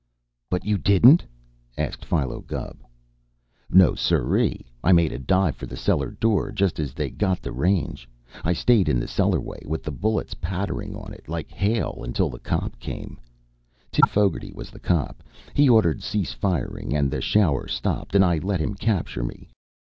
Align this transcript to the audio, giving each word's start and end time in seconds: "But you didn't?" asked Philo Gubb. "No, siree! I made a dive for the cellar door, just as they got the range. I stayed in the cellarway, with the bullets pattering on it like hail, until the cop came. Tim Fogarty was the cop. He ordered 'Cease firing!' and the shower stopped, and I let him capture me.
"But 0.49 0.65
you 0.65 0.79
didn't?" 0.79 1.23
asked 1.77 2.05
Philo 2.05 2.41
Gubb. 2.41 2.77
"No, 3.69 3.93
siree! 3.93 4.65
I 4.83 4.91
made 4.91 5.11
a 5.13 5.19
dive 5.19 5.55
for 5.55 5.67
the 5.67 5.77
cellar 5.77 6.09
door, 6.09 6.51
just 6.51 6.79
as 6.79 6.95
they 6.95 7.11
got 7.11 7.43
the 7.43 7.51
range. 7.51 8.09
I 8.43 8.51
stayed 8.51 8.89
in 8.89 8.99
the 8.99 9.07
cellarway, 9.07 9.63
with 9.67 9.83
the 9.83 9.91
bullets 9.91 10.33
pattering 10.33 10.95
on 10.95 11.13
it 11.13 11.29
like 11.29 11.51
hail, 11.51 12.01
until 12.03 12.31
the 12.31 12.39
cop 12.39 12.79
came. 12.79 13.19
Tim 13.91 14.07
Fogarty 14.09 14.51
was 14.51 14.71
the 14.71 14.79
cop. 14.79 15.21
He 15.53 15.69
ordered 15.69 16.01
'Cease 16.01 16.33
firing!' 16.33 16.95
and 16.95 17.11
the 17.11 17.21
shower 17.21 17.67
stopped, 17.67 18.15
and 18.15 18.25
I 18.25 18.39
let 18.39 18.59
him 18.59 18.73
capture 18.73 19.23
me. 19.23 19.49